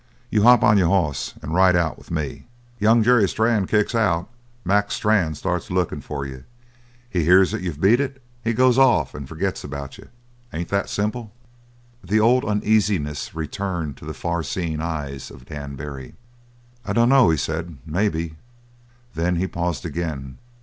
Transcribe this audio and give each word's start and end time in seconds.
You 0.31 0.41
hop 0.41 0.63
on 0.63 0.79
your 0.79 0.87
hoss 0.87 1.35
and 1.43 1.53
ride 1.53 1.75
out 1.75 1.95
with 1.95 2.09
me. 2.09 2.47
Young 2.79 3.03
Jerry 3.03 3.29
Strann 3.29 3.67
kicks 3.67 3.93
out 3.93 4.29
Mac 4.65 4.89
Strann 4.91 5.35
starts 5.35 5.69
lookin' 5.69 6.01
for 6.01 6.25
you 6.25 6.43
he 7.07 7.23
hears 7.23 7.51
that 7.51 7.61
you've 7.61 7.79
beat 7.79 7.99
it 7.99 8.19
he 8.43 8.53
goes 8.53 8.79
off 8.79 9.13
and 9.13 9.29
forgets 9.29 9.63
about 9.63 9.99
you. 9.99 10.09
Ain't 10.51 10.69
that 10.69 10.89
simple?" 10.89 11.31
The 12.03 12.19
old 12.19 12.43
uneasiness 12.43 13.35
returned 13.35 13.95
to 13.97 14.05
the 14.05 14.15
far 14.15 14.41
seeing 14.41 14.81
eyes 14.81 15.29
of 15.29 15.45
Dan 15.45 15.75
Barry. 15.75 16.15
"I 16.83 16.93
dunno," 16.93 17.29
he 17.29 17.37
said, 17.37 17.77
"maybe" 17.85 18.37
Then 19.13 19.35
he 19.35 19.45
paused 19.45 19.85
again. 19.85 20.39